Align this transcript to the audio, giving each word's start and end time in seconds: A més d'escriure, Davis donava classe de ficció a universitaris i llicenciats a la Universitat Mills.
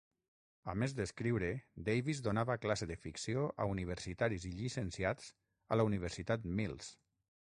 A 0.71 0.73
més 0.83 0.93
d'escriure, 0.99 1.49
Davis 1.89 2.21
donava 2.27 2.55
classe 2.63 2.87
de 2.91 2.97
ficció 3.03 3.43
a 3.65 3.67
universitaris 3.73 4.49
i 4.51 4.53
llicenciats 4.61 5.31
a 5.77 5.81
la 5.81 5.85
Universitat 5.91 6.49
Mills. 6.61 6.91